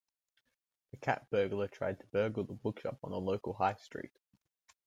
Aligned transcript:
The 0.89 0.97
cat 0.97 1.29
burglar 1.29 1.67
tried 1.67 1.99
to 1.99 2.07
burgle 2.07 2.43
the 2.43 2.53
bookshop 2.55 2.97
on 3.03 3.11
the 3.11 3.19
local 3.19 3.53
High 3.53 3.75
Street 3.75 4.11